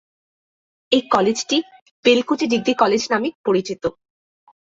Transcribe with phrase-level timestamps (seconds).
[0.91, 1.57] এই কলেজটি
[2.05, 3.83] "Belkuchi degree college" নামে পরিচিত।